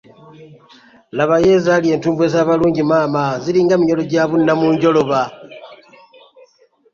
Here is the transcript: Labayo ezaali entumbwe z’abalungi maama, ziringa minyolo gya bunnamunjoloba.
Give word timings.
Labayo 1.17 1.49
ezaali 1.57 1.87
entumbwe 1.95 2.25
z’abalungi 2.33 2.83
maama, 2.89 3.23
ziringa 3.43 3.75
minyolo 3.77 4.03
gya 4.11 4.23
bunnamunjoloba. 4.29 5.21